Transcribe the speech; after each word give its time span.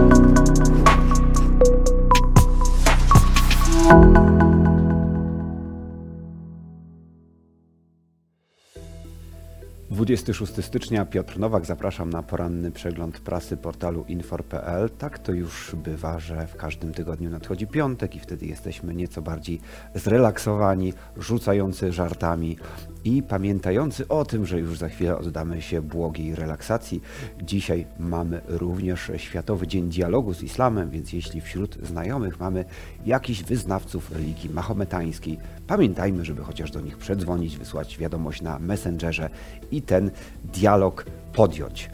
Thank 0.00 0.38
you 0.38 0.49
26 10.10 10.64
stycznia, 10.64 11.06
Piotr 11.06 11.38
Nowak, 11.38 11.66
zapraszam 11.66 12.10
na 12.10 12.22
poranny 12.22 12.70
przegląd 12.70 13.20
prasy 13.20 13.56
portalu 13.56 14.04
infor.pl. 14.08 14.90
Tak 14.90 15.18
to 15.18 15.32
już 15.32 15.74
bywa, 15.84 16.18
że 16.18 16.46
w 16.46 16.56
każdym 16.56 16.92
tygodniu 16.92 17.30
nadchodzi 17.30 17.66
piątek 17.66 18.16
i 18.16 18.20
wtedy 18.20 18.46
jesteśmy 18.46 18.94
nieco 18.94 19.22
bardziej 19.22 19.60
zrelaksowani, 19.94 20.92
rzucający 21.16 21.92
żartami 21.92 22.56
i 23.04 23.22
pamiętający 23.22 24.08
o 24.08 24.24
tym, 24.24 24.46
że 24.46 24.60
już 24.60 24.78
za 24.78 24.88
chwilę 24.88 25.18
oddamy 25.18 25.62
się 25.62 25.82
błogiej 25.82 26.34
relaksacji. 26.34 27.02
Dzisiaj 27.42 27.86
mamy 27.98 28.40
również 28.48 29.10
Światowy 29.16 29.66
Dzień 29.66 29.88
Dialogu 29.88 30.34
z 30.34 30.42
Islamem, 30.42 30.90
więc 30.90 31.12
jeśli 31.12 31.40
wśród 31.40 31.78
znajomych 31.82 32.40
mamy 32.40 32.64
jakichś 33.06 33.42
wyznawców 33.42 34.12
religii 34.12 34.50
mahometańskiej, 34.50 35.38
pamiętajmy, 35.66 36.24
żeby 36.24 36.44
chociaż 36.44 36.70
do 36.70 36.80
nich 36.80 36.98
przedzwonić, 36.98 37.56
wysłać 37.56 37.98
wiadomość 37.98 38.42
na 38.42 38.58
Messengerze 38.58 39.30
i 39.70 39.82
ten 40.00 40.10
dialog 40.44 41.04
podjąć. 41.32 41.90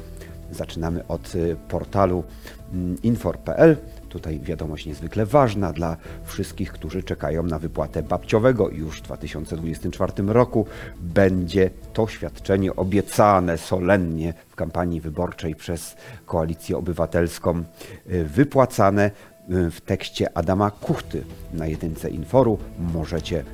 Zaczynamy 0.50 1.06
od 1.06 1.34
y, 1.34 1.56
portalu 1.68 2.24
mm, 2.72 3.02
infor.pl. 3.02 3.76
Tutaj 4.08 4.40
wiadomość 4.40 4.86
niezwykle 4.86 5.26
ważna 5.26 5.72
dla 5.72 5.96
wszystkich, 6.24 6.72
którzy 6.72 7.02
czekają 7.02 7.42
na 7.42 7.58
wypłatę 7.58 8.02
babciowego. 8.02 8.70
Już 8.70 8.98
w 8.98 9.02
2024 9.02 10.12
roku 10.26 10.66
będzie 11.00 11.70
to 11.92 12.06
świadczenie 12.06 12.76
obiecane 12.76 13.58
solennie 13.58 14.34
w 14.48 14.54
kampanii 14.54 15.00
wyborczej 15.00 15.54
przez 15.54 15.96
Koalicję 16.26 16.76
Obywatelską 16.76 17.62
y, 18.10 18.24
wypłacane 18.24 19.10
y, 19.50 19.70
w 19.70 19.80
tekście 19.80 20.36
Adama 20.38 20.70
Kuchty 20.70 21.24
na 21.52 21.66
jedynce 21.66 22.10
Inforu. 22.10 22.58
Możecie 22.78 23.44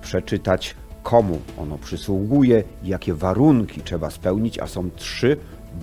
przeczytać 0.00 0.74
komu 1.06 1.38
ono 1.58 1.78
przysługuje, 1.78 2.64
jakie 2.84 3.14
warunki 3.14 3.82
trzeba 3.82 4.10
spełnić, 4.10 4.58
a 4.58 4.66
są 4.66 4.90
trzy 4.90 5.36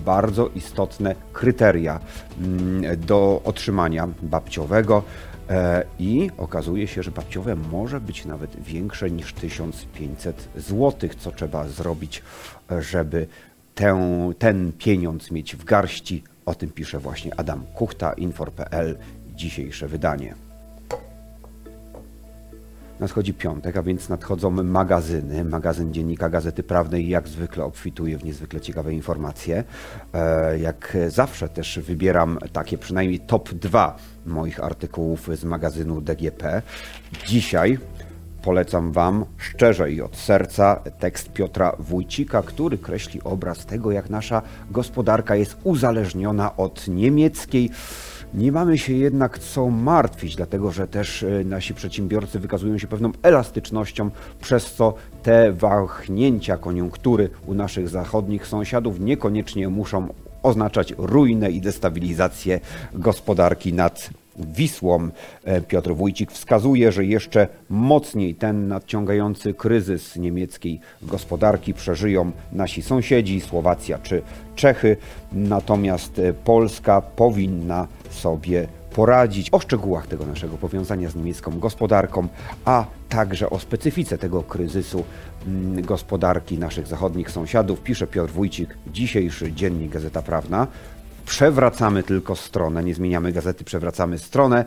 bardzo 0.04 0.48
istotne 0.48 1.14
kryteria 1.32 2.00
mm, 2.40 3.00
do 3.00 3.42
otrzymania 3.44 4.08
babciowego. 4.22 5.02
E, 5.50 5.84
I 5.98 6.30
okazuje 6.38 6.86
się, 6.86 7.02
że 7.02 7.10
babciowe 7.10 7.56
może 7.56 8.00
być 8.00 8.24
nawet 8.24 8.62
większe 8.62 9.10
niż 9.10 9.32
1500 9.32 10.48
zł, 10.56 11.10
co 11.18 11.32
trzeba 11.32 11.68
zrobić, 11.68 12.22
żeby 12.80 13.26
tę, 13.74 13.98
ten 14.38 14.72
pieniądz 14.78 15.30
mieć 15.30 15.56
w 15.56 15.64
garści. 15.64 16.22
O 16.46 16.54
tym 16.54 16.70
pisze 16.70 16.98
właśnie 16.98 17.40
Adam 17.40 17.64
Kuchta, 17.74 18.12
Infor.pl, 18.12 18.98
dzisiejsze 19.34 19.88
wydanie. 19.88 20.34
Nadchodzi 23.04 23.34
piątek, 23.34 23.76
a 23.76 23.82
więc 23.82 24.08
nadchodzą 24.08 24.50
magazyny. 24.50 25.44
Magazyn 25.44 25.92
Dziennika 25.92 26.28
Gazety 26.30 26.62
Prawnej 26.62 27.08
jak 27.08 27.28
zwykle 27.28 27.64
obfituje 27.64 28.18
w 28.18 28.24
niezwykle 28.24 28.60
ciekawe 28.60 28.94
informacje. 28.94 29.64
E, 30.14 30.58
jak 30.58 30.96
zawsze 31.08 31.48
też 31.48 31.78
wybieram 31.78 32.38
takie 32.52 32.78
przynajmniej 32.78 33.20
top 33.20 33.54
2 33.54 33.96
moich 34.26 34.64
artykułów 34.64 35.28
z 35.34 35.44
magazynu 35.44 36.00
DGP. 36.00 36.62
Dzisiaj 37.26 37.78
polecam 38.42 38.92
Wam 38.92 39.24
szczerze 39.38 39.92
i 39.92 40.00
od 40.00 40.16
serca 40.16 40.76
tekst 40.98 41.32
Piotra 41.32 41.76
Wójcika, 41.78 42.42
który 42.42 42.78
kreśli 42.78 43.22
obraz 43.22 43.66
tego, 43.66 43.92
jak 43.92 44.10
nasza 44.10 44.42
gospodarka 44.70 45.36
jest 45.36 45.56
uzależniona 45.64 46.56
od 46.56 46.88
niemieckiej 46.88 47.70
nie 48.34 48.52
mamy 48.52 48.78
się 48.78 48.92
jednak 48.92 49.38
co 49.38 49.70
martwić, 49.70 50.36
dlatego 50.36 50.72
że 50.72 50.88
też 50.88 51.22
e, 51.22 51.44
nasi 51.44 51.74
przedsiębiorcy 51.74 52.38
wykazują 52.38 52.78
się 52.78 52.86
pewną 52.86 53.12
elastycznością, 53.22 54.10
przez 54.40 54.72
co 54.72 54.94
te 55.22 55.52
wahnięcia 55.52 56.56
koniunktury 56.56 57.30
u 57.46 57.54
naszych 57.54 57.88
zachodnich 57.88 58.46
sąsiadów 58.46 59.00
niekoniecznie 59.00 59.68
muszą 59.68 60.08
oznaczać 60.42 60.94
ruinę 60.98 61.50
i 61.50 61.60
destabilizację 61.60 62.60
gospodarki 62.94 63.72
nad 63.72 64.10
Wisłą. 64.36 65.08
E, 65.44 65.60
Piotr 65.60 65.94
Wójcik 65.94 66.32
wskazuje, 66.32 66.92
że 66.92 67.04
jeszcze 67.04 67.48
mocniej 67.70 68.34
ten 68.34 68.68
nadciągający 68.68 69.54
kryzys 69.54 70.16
niemieckiej 70.16 70.80
gospodarki 71.02 71.74
przeżyją 71.74 72.32
nasi 72.52 72.82
sąsiedzi, 72.82 73.40
Słowacja 73.40 73.98
czy 73.98 74.22
Czechy, 74.54 74.96
natomiast 75.32 76.18
e, 76.18 76.32
Polska 76.32 77.00
powinna 77.00 77.88
sobie 78.14 78.68
poradzić. 78.94 79.48
O 79.52 79.60
szczegółach 79.60 80.06
tego 80.06 80.26
naszego 80.26 80.56
powiązania 80.56 81.10
z 81.10 81.16
niemiecką 81.16 81.58
gospodarką, 81.58 82.28
a 82.64 82.84
także 83.08 83.50
o 83.50 83.58
specyfice 83.58 84.18
tego 84.18 84.42
kryzysu 84.42 85.04
mm, 85.46 85.82
gospodarki 85.82 86.58
naszych 86.58 86.86
zachodnich 86.86 87.30
sąsiadów 87.30 87.80
pisze 87.80 88.06
Piotr 88.06 88.32
Wójcik, 88.32 88.76
dzisiejszy 88.86 89.52
dziennik 89.52 89.92
Gazeta 89.92 90.22
Prawna. 90.22 90.66
Przewracamy 91.26 92.02
tylko 92.02 92.36
stronę, 92.36 92.84
nie 92.84 92.94
zmieniamy 92.94 93.32
gazety, 93.32 93.64
przewracamy 93.64 94.18
stronę, 94.18 94.64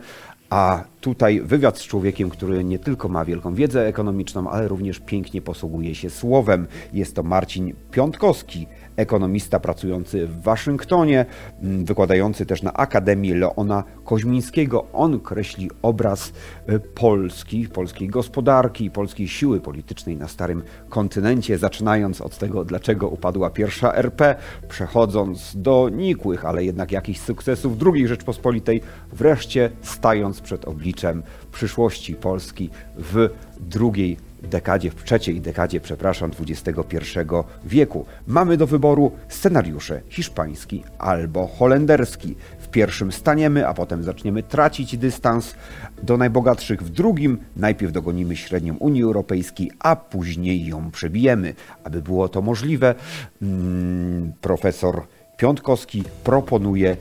a 0.50 0.84
tutaj 1.00 1.40
wywiad 1.40 1.78
z 1.78 1.82
człowiekiem, 1.82 2.30
który 2.30 2.64
nie 2.64 2.78
tylko 2.78 3.08
ma 3.08 3.24
wielką 3.24 3.54
wiedzę 3.54 3.86
ekonomiczną, 3.86 4.50
ale 4.50 4.68
również 4.68 5.00
pięknie 5.00 5.42
posługuje 5.42 5.94
się 5.94 6.10
słowem. 6.10 6.66
Jest 6.92 7.14
to 7.14 7.22
Marcin 7.22 7.74
Piątkowski, 7.90 8.66
ekonomista 8.98 9.60
pracujący 9.60 10.26
w 10.26 10.42
Waszyngtonie, 10.42 11.26
mm, 11.62 11.84
wykładający 11.84 12.46
też 12.46 12.62
na 12.62 12.72
Akademii 12.72 13.34
Leona 13.34 13.84
Koźmińskiego. 14.04 14.86
On 14.92 15.20
kreśli 15.20 15.70
obraz 15.82 16.32
e, 16.66 16.78
Polski, 16.78 17.68
polskiej 17.68 18.08
gospodarki, 18.08 18.90
polskiej 18.90 19.28
siły 19.28 19.60
politycznej 19.60 20.16
na 20.16 20.28
starym 20.28 20.62
kontynencie, 20.88 21.58
zaczynając 21.58 22.20
od 22.20 22.38
tego, 22.38 22.64
dlaczego 22.64 23.08
upadła 23.08 23.50
pierwsza 23.50 23.94
RP, 23.94 24.34
przechodząc 24.68 25.52
do 25.56 25.88
nikłych, 25.88 26.44
ale 26.44 26.64
jednak 26.64 26.92
jakichś 26.92 27.20
sukcesów 27.20 27.72
II 27.94 28.08
Rzeczpospolitej, 28.08 28.80
wreszcie 29.12 29.70
stając 29.82 30.40
przed 30.40 30.64
obliczem 30.64 31.22
przyszłości 31.52 32.14
Polski 32.14 32.70
w 32.96 33.28
drugiej 33.60 34.27
dekadzie, 34.42 34.90
w 34.90 35.04
trzeciej 35.04 35.40
dekadzie, 35.40 35.80
przepraszam, 35.80 36.30
XXI 36.40 37.18
wieku. 37.64 38.06
Mamy 38.26 38.56
do 38.56 38.66
wyboru 38.66 39.12
scenariusze 39.28 40.00
hiszpański 40.08 40.84
albo 40.98 41.46
holenderski. 41.46 42.36
W 42.58 42.68
pierwszym 42.68 43.12
staniemy, 43.12 43.68
a 43.68 43.74
potem 43.74 44.04
zaczniemy 44.04 44.42
tracić 44.42 44.96
dystans 44.96 45.54
do 46.02 46.16
najbogatszych. 46.16 46.82
W 46.82 46.90
drugim 46.90 47.38
najpierw 47.56 47.92
dogonimy 47.92 48.36
średnią 48.36 48.76
Unii 48.76 49.02
Europejskiej, 49.02 49.70
a 49.78 49.96
później 49.96 50.66
ją 50.66 50.90
przebijemy. 50.90 51.54
Aby 51.84 52.02
było 52.02 52.28
to 52.28 52.42
możliwe, 52.42 52.94
mm, 53.42 54.32
profesor 54.40 55.02
Piątkowski 55.36 56.04
proponuje 56.24 56.96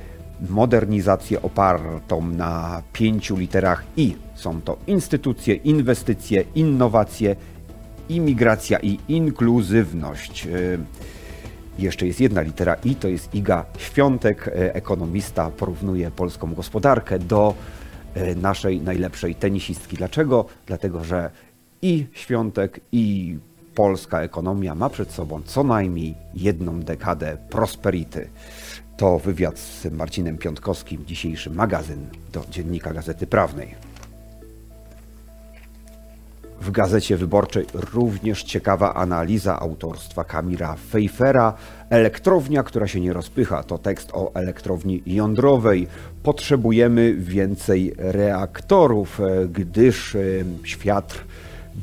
modernizację 0.50 1.42
opartą 1.42 2.28
na 2.28 2.84
pięciu 2.94 3.38
literach 3.38 3.84
I. 3.98 4.16
Są 4.36 4.62
to 4.62 4.78
instytucje, 4.88 5.56
inwestycje, 5.56 6.44
innowacje, 6.56 7.36
imigracja 8.10 8.80
i 8.80 9.00
inkluzywność. 9.08 10.48
Y, 10.48 10.80
jeszcze 11.80 12.08
jest 12.08 12.22
jedna 12.22 12.42
litera 12.42 12.76
I, 12.84 12.96
to 12.96 13.08
jest 13.08 13.36
Iga 13.36 13.66
Świątek, 13.78 14.48
y, 14.48 14.74
ekonomista, 14.74 15.50
porównuje 15.50 16.12
polską 16.12 16.54
gospodarkę 16.54 17.20
do 17.20 17.54
y, 18.18 18.36
naszej 18.36 18.82
najlepszej 18.82 19.36
tenisistki. 19.36 19.98
Dlaczego? 19.98 20.46
Dlatego, 20.66 21.04
że 21.04 21.30
i 21.82 22.08
Świątek, 22.14 22.80
i 22.92 23.38
polska 23.76 24.22
ekonomia 24.22 24.76
ma 24.76 24.90
przed 24.90 25.12
sobą 25.12 25.42
co 25.46 25.64
najmniej 25.64 26.16
jedną 26.34 26.80
dekadę 26.80 27.38
prosperity. 27.50 28.30
To 28.98 29.20
wywiad 29.20 29.60
z 29.60 29.86
Marcinem 29.86 30.38
Piątkowskim, 30.38 31.06
dzisiejszy 31.06 31.50
magazyn 31.50 32.08
do 32.34 32.44
Dziennika 32.52 32.94
Gazety 32.94 33.28
Prawnej. 33.28 33.76
W 36.62 36.72
Gazecie 36.72 37.18
Wyborczej 37.18 37.66
również 37.74 38.44
ciekawa 38.44 38.94
analiza 38.94 39.60
autorstwa 39.60 40.24
Kamila 40.24 40.76
Fejfera. 40.90 41.54
Elektrownia, 41.90 42.64
która 42.64 42.88
się 42.88 43.00
nie 43.00 43.14
rozpycha, 43.14 43.64
to 43.64 43.78
tekst 43.78 44.10
o 44.14 44.32
elektrowni 44.34 45.04
jądrowej. 45.06 45.88
Potrzebujemy 46.24 47.14
więcej 47.14 47.94
reaktorów, 47.98 49.20
gdyż 49.50 50.16
e, 50.16 50.20
świat 50.64 51.16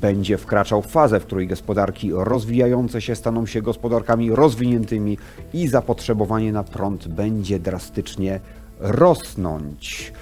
będzie 0.01 0.39
wkraczał 0.39 0.83
w 0.83 0.87
fazę, 0.87 1.21
w 1.21 1.27
której 1.27 1.47
gospodarki 1.47 2.11
rozwijające 2.13 3.01
się 3.01 3.15
staną 3.15 3.47
się 3.47 3.63
gospodarkami 3.63 4.31
rozwiniętymi 4.31 5.19
i 5.53 5.69
zapotrzebowanie 5.69 6.53
na 6.53 6.65
prąd 6.65 7.09
będzie 7.09 7.59
drastycznie 7.59 8.41
rosnąć. 8.81 10.13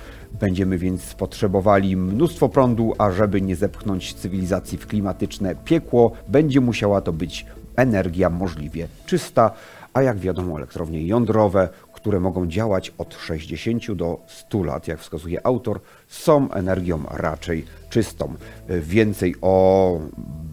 Będziemy 0.40 0.78
więc 0.78 1.14
potrzebowali 1.14 1.96
mnóstwo 1.96 2.48
prądu, 2.48 2.94
a 2.98 3.10
żeby 3.10 3.42
nie 3.42 3.56
zepchnąć 3.56 4.14
cywilizacji 4.14 4.78
w 4.78 4.86
klimatyczne 4.86 5.54
piekło, 5.54 6.12
będzie 6.28 6.60
musiała 6.60 7.00
to 7.00 7.12
być 7.12 7.46
energia 7.76 8.30
możliwie 8.30 8.88
czysta, 9.06 9.50
a 9.94 10.02
jak 10.02 10.18
wiadomo 10.18 10.56
elektrownie 10.56 11.06
jądrowe, 11.06 11.68
które 11.92 12.20
mogą 12.20 12.46
działać 12.46 12.92
od 12.98 13.14
60 13.14 13.92
do 13.92 14.20
100 14.26 14.64
lat, 14.64 14.88
jak 14.88 15.00
wskazuje 15.00 15.46
autor, 15.46 15.80
są 16.08 16.50
energią 16.50 17.02
raczej 17.10 17.64
czystą. 17.90 18.34
Więcej 18.68 19.34
o 19.40 19.98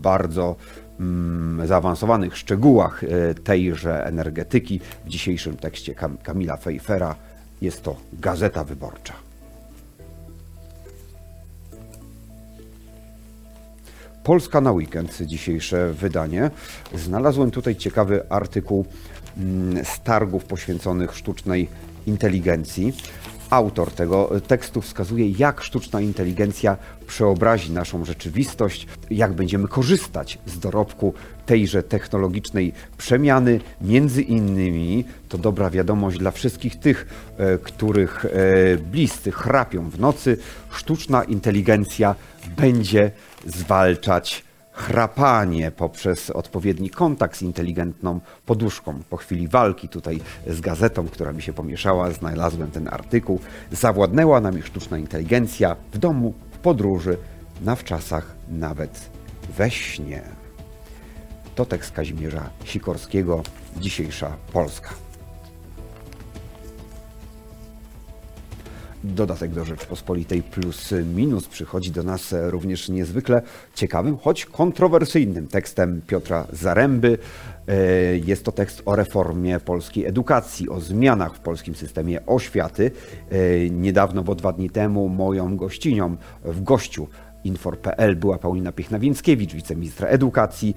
bardzo 0.01 0.55
mm, 0.99 1.67
zaawansowanych 1.67 2.37
szczegółach 2.37 3.03
e, 3.03 3.33
tejże 3.33 4.05
energetyki 4.05 4.79
w 5.05 5.09
dzisiejszym 5.09 5.57
tekście 5.57 5.95
Kam 5.95 6.17
Kamila 6.17 6.57
Fejfera. 6.57 7.15
Jest 7.61 7.83
to 7.83 7.95
Gazeta 8.13 8.63
Wyborcza. 8.63 9.13
Polska 14.23 14.61
na 14.61 14.71
weekend, 14.71 15.21
dzisiejsze 15.21 15.93
wydanie. 15.93 16.51
Znalazłem 16.95 17.51
tutaj 17.51 17.75
ciekawy 17.75 18.29
artykuł 18.29 18.85
z 19.83 20.01
targów 20.03 20.45
poświęconych 20.45 21.15
sztucznej 21.15 21.69
inteligencji. 22.07 22.93
Autor 23.49 23.91
tego 23.91 24.29
tekstu 24.47 24.81
wskazuje, 24.81 25.29
jak 25.29 25.61
sztuczna 25.61 26.01
inteligencja 26.01 26.77
przeobrazi 27.07 27.71
naszą 27.71 28.05
rzeczywistość, 28.05 28.87
jak 29.09 29.33
będziemy 29.33 29.67
korzystać 29.67 30.39
z 30.45 30.59
dorobku 30.59 31.13
tejże 31.45 31.83
technologicznej 31.83 32.73
przemiany. 32.97 33.59
Między 33.81 34.21
innymi 34.21 35.05
to 35.29 35.37
dobra 35.37 35.69
wiadomość 35.69 36.17
dla 36.17 36.31
wszystkich 36.31 36.75
tych, 36.75 37.07
e, 37.37 37.57
których 37.57 38.25
e, 38.25 38.29
bliscy 38.77 39.31
chrapią 39.31 39.89
w 39.89 39.99
nocy. 39.99 40.37
Sztuczna 40.69 41.23
inteligencja 41.23 42.15
będzie 42.57 43.11
zwalczać 43.45 44.48
chrapanie 44.79 45.71
poprzez 45.71 46.29
odpowiedni 46.29 46.89
kontakt 46.89 47.37
z 47.37 47.41
inteligentną 47.41 48.19
poduszką. 48.45 48.99
Po 49.09 49.17
chwili 49.17 49.47
walki 49.47 49.89
tutaj 49.89 50.19
z 50.47 50.61
gazetą, 50.61 51.07
która 51.07 51.33
mi 51.33 51.41
się 51.41 51.53
pomieszała, 51.53 52.11
znalazłem 52.11 52.71
ten 52.71 52.87
artykuł. 52.87 53.39
Zawładnęła 53.71 54.41
nami 54.41 54.61
sztuczna 54.61 54.97
inteligencja 54.97 55.75
w 55.91 55.97
domu, 55.97 56.33
w 56.51 56.57
podróży, 56.57 57.17
na 57.61 57.75
wczasach, 57.75 58.35
nawet 58.49 59.09
we 59.57 59.71
śnie. 59.71 60.21
To 61.55 61.65
tekst 61.65 61.91
Kazimierza 61.91 62.49
Sikorskiego, 62.63 63.43
dzisiejsza 63.77 64.37
Polska. 64.53 65.08
Dodatek 69.03 69.51
do 69.51 69.65
Rzeczpospolitej 69.65 70.43
plus 70.43 70.93
minus 71.15 71.47
przychodzi 71.47 71.91
do 71.91 72.03
nas 72.03 72.35
również 72.41 72.89
niezwykle 72.89 73.41
ciekawym, 73.75 74.17
choć 74.17 74.45
kontrowersyjnym 74.45 75.47
tekstem 75.47 76.01
Piotra 76.07 76.47
Zaręby. 76.53 77.17
E, 77.67 78.17
jest 78.17 78.45
to 78.45 78.51
tekst 78.51 78.81
o 78.85 78.95
reformie 78.95 79.59
polskiej 79.59 80.05
edukacji, 80.05 80.69
o 80.69 80.79
zmianach 80.79 81.35
w 81.35 81.39
polskim 81.39 81.75
systemie 81.75 82.25
oświaty. 82.25 82.91
E, 83.29 83.69
niedawno, 83.69 84.23
bo 84.23 84.35
dwa 84.35 84.53
dni 84.53 84.69
temu, 84.69 85.09
moją 85.09 85.57
gościnią 85.57 86.17
w 86.43 86.63
gościu 86.63 87.07
Infor.pl 87.43 88.15
była 88.15 88.37
Paulina 88.37 88.71
Piechna-Więckiewicz, 88.71 89.53
wiceministra 89.53 90.07
edukacji. 90.07 90.75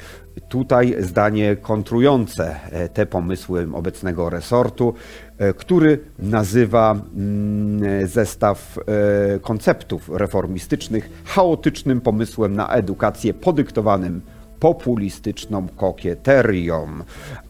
Tutaj 0.49 0.97
zdanie 1.01 1.57
kontrujące 1.57 2.57
e, 2.71 2.89
te 2.89 3.07
pomysły 3.07 3.69
obecnego 3.73 4.31
resortu, 4.31 4.95
e, 5.39 5.53
który 5.53 5.99
nazywa 6.19 6.93
mm, 6.93 8.07
zestaw 8.07 8.79
e, 8.79 9.39
konceptów 9.39 10.09
reformistycznych 10.09 11.23
chaotycznym 11.25 12.01
pomysłem 12.01 12.57
na 12.57 12.69
edukację 12.69 13.35
podyktowanym 13.35 14.21
populistyczną 14.63 15.69
kokieterią. 15.77 16.89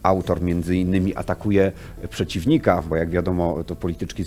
Autor 0.03 0.41
między 0.41 0.75
innymi 0.75 1.15
atakuje 1.15 1.71
przeciwnika, 2.09 2.83
bo 2.89 2.95
jak 2.95 3.09
wiadomo 3.09 3.63
to 3.63 3.75
polityczki 3.75 4.23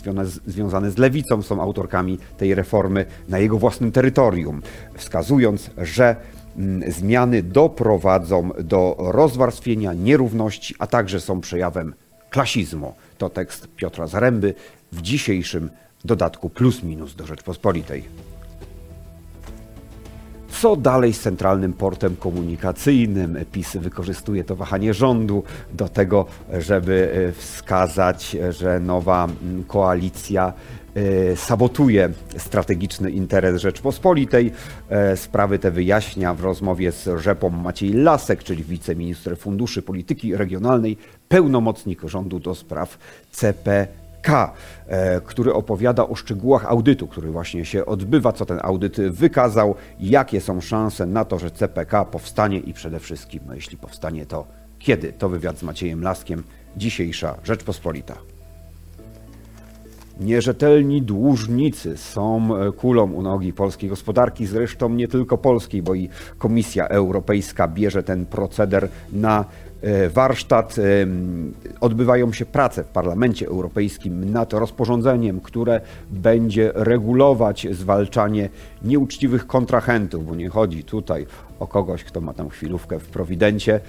związane 0.46 0.90
z 0.90 0.98
lewicą 0.98 1.42
są 1.42 1.62
autorkami 1.62 2.18
tej 2.38 2.54
reformy 2.54 3.06
na 3.28 3.38
jego 3.38 3.58
własnym 3.58 3.92
terytorium, 3.92 4.62
wskazując, 4.94 5.70
że 5.78 6.16
mm, 6.56 6.92
zmiany 6.92 7.42
doprowadzą 7.42 8.50
do 8.64 8.96
rozwarstwienia 8.98 9.92
nierówności, 9.92 10.74
a 10.78 10.86
także 10.86 11.20
są 11.20 11.40
przejawem 11.40 11.94
klasizmu. 12.30 12.94
To 13.18 13.30
tekst 13.30 13.68
Piotra 13.76 14.06
Zaręby 14.06 14.54
w 14.92 15.02
dzisiejszym 15.02 15.70
dodatku 16.04 16.50
plus 16.50 16.82
minus 16.82 17.14
do 17.14 17.26
Rzeczpospolitej. 17.26 18.35
Co 20.60 20.76
dalej 20.76 21.12
z 21.12 21.20
centralnym 21.20 21.72
portem 21.72 22.16
komunikacyjnym? 22.16 23.38
PiS 23.52 23.76
wykorzystuje 23.76 24.44
to 24.44 24.56
wahanie 24.56 24.94
rządu 24.94 25.42
do 25.72 25.88
tego, 25.88 26.26
żeby 26.58 27.12
e, 27.28 27.32
wskazać, 27.32 28.36
że 28.50 28.80
nowa 28.80 29.24
mm, 29.24 29.64
koalicja 29.64 30.52
e, 30.94 31.36
sabotuje 31.36 32.10
strategiczny 32.36 33.10
interes 33.10 33.60
Rzeczpospolitej. 33.60 34.52
E, 34.88 35.16
sprawy 35.16 35.58
te 35.58 35.70
wyjaśnia 35.70 36.34
w 36.34 36.40
rozmowie 36.40 36.92
z 36.92 37.20
Rzepą 37.20 37.50
Maciej 37.50 37.92
Lasek, 37.92 38.44
czyli 38.44 38.64
wiceminister 38.64 39.38
Funduszy 39.38 39.82
Polityki 39.82 40.36
Regionalnej, 40.36 40.96
pełnomocnik 41.28 42.02
rządu 42.02 42.38
do 42.38 42.54
spraw 42.54 42.98
CP 43.30 43.86
K, 44.26 44.52
e, 44.86 45.20
który 45.20 45.54
opowiada 45.54 46.08
o 46.08 46.14
szczegółach 46.14 46.66
audytu, 46.66 47.06
który 47.06 47.30
właśnie 47.30 47.64
się 47.64 47.86
odbywa, 47.86 48.32
co 48.32 48.46
ten 48.46 48.58
audyt 48.62 48.96
wykazał, 48.96 49.74
jakie 50.00 50.40
są 50.40 50.60
szanse 50.60 51.06
na 51.06 51.24
to, 51.24 51.38
że 51.38 51.50
CPK 51.50 52.04
powstanie 52.04 52.58
i 52.58 52.72
przede 52.72 53.00
wszystkim, 53.00 53.40
no 53.46 53.54
jeśli 53.54 53.76
powstanie, 53.76 54.26
to 54.26 54.46
kiedy. 54.78 55.12
To 55.12 55.28
wywiad 55.28 55.58
z 55.58 55.62
Maciejem 55.62 56.02
Laskiem, 56.02 56.42
dzisiejsza 56.76 57.36
Rzeczpospolita. 57.44 58.14
Nierzetelni 60.20 61.02
dłużnicy 61.02 61.96
są 61.96 62.48
kulą 62.76 63.12
u 63.12 63.22
nogi 63.22 63.52
polskiej 63.52 63.90
gospodarki, 63.90 64.46
zresztą 64.46 64.88
nie 64.88 65.08
tylko 65.08 65.38
polskiej, 65.38 65.82
bo 65.82 65.94
i 65.94 66.08
Komisja 66.38 66.88
Europejska 66.88 67.68
bierze 67.68 68.02
ten 68.02 68.26
proceder 68.26 68.88
na 69.12 69.44
E, 69.75 69.75
warsztat. 70.10 70.78
E, 70.78 70.82
odbywają 71.80 72.32
się 72.32 72.46
prace 72.46 72.84
w 72.84 72.86
Parlamencie 72.86 73.46
Europejskim 73.46 74.32
nad 74.32 74.52
rozporządzeniem, 74.52 75.40
które 75.40 75.80
będzie 76.10 76.72
regulować 76.74 77.66
zwalczanie 77.70 78.48
nieuczciwych 78.84 79.46
kontrahentów, 79.46 80.26
bo 80.26 80.34
nie 80.34 80.48
chodzi 80.48 80.84
tutaj 80.84 81.26
o 81.60 81.66
kogoś, 81.66 82.04
kto 82.04 82.20
ma 82.20 82.32
tam 82.32 82.48
chwilówkę 82.48 82.98
w 82.98 83.06
prowidencie, 83.06 83.80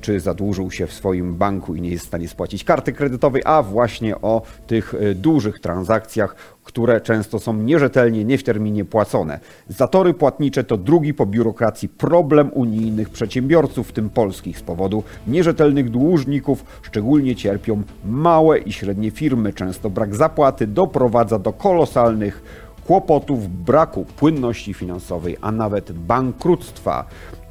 czy 0.00 0.20
zadłużył 0.20 0.70
się 0.70 0.86
w 0.86 0.92
swoim 0.92 1.34
banku 1.34 1.74
i 1.74 1.80
nie 1.80 1.90
jest 1.90 2.04
w 2.04 2.08
stanie 2.08 2.28
spłacić 2.28 2.64
karty 2.64 2.92
kredytowej, 2.92 3.42
a 3.44 3.62
właśnie 3.62 4.20
o 4.20 4.42
tych 4.66 4.94
e, 4.94 5.14
dużych 5.14 5.60
transakcjach, 5.60 6.36
które 6.66 7.00
często 7.00 7.38
są 7.38 7.54
nierzetelnie, 7.54 8.24
nie 8.24 8.38
w 8.38 8.42
terminie 8.42 8.84
płacone. 8.84 9.40
Zatory 9.68 10.14
płatnicze 10.14 10.64
to 10.64 10.76
drugi 10.76 11.14
po 11.14 11.26
biurokracji 11.26 11.88
problem 11.88 12.50
unijnych 12.54 13.10
przedsiębiorców, 13.10 13.88
w 13.88 13.92
tym 13.92 14.10
polskich, 14.10 14.58
z 14.58 14.62
powodu 14.62 15.02
nierzetelnych 15.26 15.90
dłużników. 15.90 16.64
Szczególnie 16.82 17.36
cierpią 17.36 17.82
małe 18.04 18.58
i 18.58 18.72
średnie 18.72 19.10
firmy. 19.10 19.52
Często 19.52 19.90
brak 19.90 20.14
zapłaty 20.14 20.66
doprowadza 20.66 21.38
do 21.38 21.52
kolosalnych 21.52 22.42
kłopotów, 22.86 23.64
braku 23.64 24.04
płynności 24.04 24.74
finansowej, 24.74 25.36
a 25.40 25.52
nawet 25.52 25.92
bankructwa. 25.92 27.04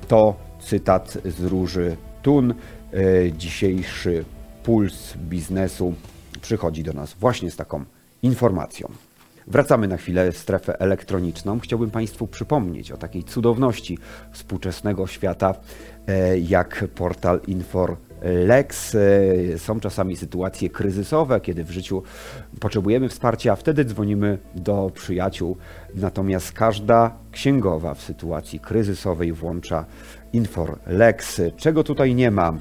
To 0.07 0.35
cytat 0.59 1.17
z 1.25 1.43
Róży 1.43 1.97
Tun. 2.21 2.53
E, 2.93 3.31
dzisiejszy 3.31 4.25
puls 4.63 5.17
biznesu 5.17 5.93
przychodzi 6.41 6.83
do 6.83 6.93
nas 6.93 7.13
właśnie 7.13 7.51
z 7.51 7.55
taką 7.55 7.85
informacją. 8.25 8.87
Wracamy 9.47 9.87
na 9.87 9.97
chwilę 9.97 10.31
strefę 10.31 10.79
elektroniczną. 10.79 11.59
Chciałbym 11.59 11.91
Państwu 11.91 12.27
przypomnieć 12.27 12.91
o 12.91 12.97
takiej 12.97 13.23
cudowności 13.23 13.97
współczesnego 14.31 15.07
świata, 15.07 15.55
e, 16.07 16.39
jak 16.39 16.85
portal 16.95 17.41
Infor 17.47 17.97
Lex. 18.21 18.95
E, 18.95 19.57
są 19.57 19.79
czasami 19.79 20.15
sytuacje 20.15 20.69
kryzysowe, 20.69 21.41
kiedy 21.41 21.63
w 21.63 21.71
życiu 21.71 22.03
potrzebujemy 22.59 23.09
wsparcia, 23.09 23.51
a 23.51 23.55
wtedy 23.55 23.85
dzwonimy 23.85 24.37
do 24.55 24.91
przyjaciół. 24.93 25.57
Natomiast 25.95 26.51
każda 26.51 27.11
księgowa 27.31 27.93
w 27.93 28.01
sytuacji 28.01 28.59
kryzysowej 28.59 29.33
włącza 29.33 29.85
Infor 30.33 30.79
Lex. 30.87 31.41
Czego 31.57 31.83
tutaj 31.83 32.15
nie 32.15 32.31
ma? 32.31 32.53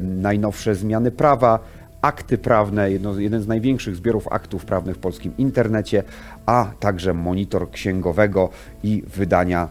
Najnowsze 0.00 0.74
zmiany 0.74 1.10
prawa, 1.10 1.58
akty 2.02 2.38
prawne, 2.38 2.90
jedno, 2.90 3.18
jeden 3.18 3.42
z 3.42 3.46
największych 3.46 3.96
zbiorów 3.96 4.28
aktów 4.28 4.64
prawnych 4.64 4.96
w 4.96 4.98
polskim 4.98 5.32
internecie, 5.38 6.02
a 6.46 6.70
także 6.80 7.14
monitor 7.14 7.70
księgowego 7.70 8.50
i 8.82 9.02
wydania 9.06 9.68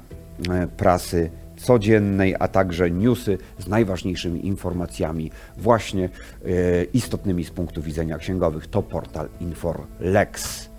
e, 0.50 0.68
prasy 0.68 1.30
codziennej, 1.58 2.36
a 2.40 2.48
także 2.48 2.92
newsy 2.92 3.38
z 3.60 3.68
najważniejszymi 3.68 4.48
informacjami, 4.48 5.32
właśnie 5.58 6.06
e, 6.06 6.10
istotnymi 6.84 7.44
z 7.44 7.52
punktu 7.52 7.82
widzenia 7.82 8.18
księgowych. 8.18 8.68
To 8.68 8.84
portal 8.84 9.30
InforLex. 9.40 10.70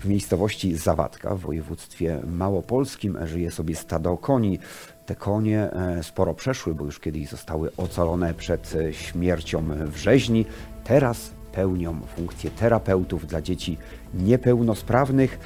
W 0.00 0.04
miejscowości 0.08 0.76
Zawadka 0.76 1.34
w 1.34 1.40
województwie 1.40 2.20
małopolskim 2.26 3.18
żyje 3.24 3.50
sobie 3.50 3.76
stado 3.76 4.16
koni. 4.16 4.58
Te 5.06 5.14
konie 5.14 5.70
e, 5.72 6.02
sporo 6.02 6.34
przeszły, 6.34 6.74
bo 6.74 6.84
już 6.84 7.00
kiedyś 7.00 7.28
zostały 7.28 7.76
ocalone 7.76 8.34
przed 8.34 8.74
e, 8.74 8.92
śmiercią 8.92 9.64
w 9.86 9.96
rzeźni. 9.96 10.46
Teraz 10.84 11.30
pełnią 11.52 12.00
funkcję 12.16 12.50
terapeutów 12.50 13.26
dla 13.26 13.42
dzieci 13.42 13.78
niepełnosprawnych, 14.14 15.38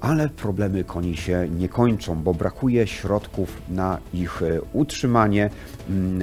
ale 0.00 0.28
problemy 0.28 0.84
koni 0.84 1.16
się 1.16 1.48
nie 1.58 1.68
kończą, 1.68 2.22
bo 2.22 2.34
brakuje 2.34 2.86
środków 2.86 3.62
na 3.68 3.98
ich 4.14 4.42
e, 4.42 4.60
utrzymanie. 4.72 5.50
Mm, 5.90 6.20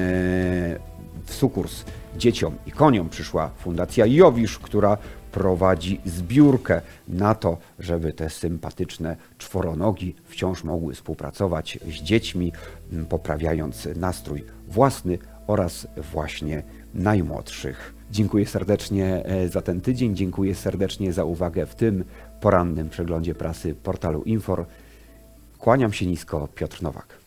W 1.26 1.34
sukurs 1.34 1.84
dzieciom 2.18 2.56
i 2.66 2.72
koniom 2.72 3.10
przyszła 3.10 3.50
Fundacja 3.50 4.06
Jowisz, 4.06 4.60
która 4.60 4.98
prowadzi 5.32 6.02
zbiórkę 6.06 6.82
na 7.08 7.36
to, 7.36 7.58
żeby 7.80 8.14
te 8.14 8.30
sympatyczne 8.30 9.16
czworonogi 9.38 10.16
wciąż 10.26 10.64
mogły 10.64 10.94
współpracować 10.94 11.80
z 11.88 12.04
dziećmi, 12.04 12.54
poprawiając 13.10 13.88
nastrój 13.96 14.44
własny 14.68 15.18
oraz 15.48 15.88
właśnie 16.14 16.64
najmłodszych. 16.94 17.94
Dziękuję 18.12 18.46
serdecznie 18.46 19.26
e, 19.26 19.50
za 19.50 19.62
ten 19.62 19.82
tydzień, 19.82 20.16
dziękuję 20.16 20.56
serdecznie 20.56 21.14
za 21.14 21.24
uwagę 21.24 21.66
w 21.66 21.76
tym 21.76 22.04
porannym 22.42 22.90
przeglądzie 22.90 23.36
prasy 23.36 23.76
portalu 23.76 24.24
Infor. 24.24 24.66
Kłaniam 25.58 25.94
się 25.94 26.06
nisko, 26.06 26.48
Piotr 26.56 26.84
Nowak. 26.84 27.18